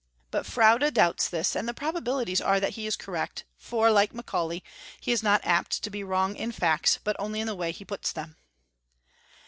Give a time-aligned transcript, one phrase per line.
[0.31, 4.63] But Froude doubts this; and the probabilities are that he is correct, for, like Macaulay,
[4.99, 7.85] he is not apt to be wrong in facts, but only in the way he
[7.85, 8.35] puts them.